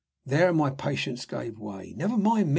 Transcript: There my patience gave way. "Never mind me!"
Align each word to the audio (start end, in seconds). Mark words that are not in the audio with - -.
There 0.25 0.51
my 0.51 0.71
patience 0.71 1.27
gave 1.27 1.59
way. 1.59 1.93
"Never 1.95 2.17
mind 2.17 2.45
me!" 2.47 2.49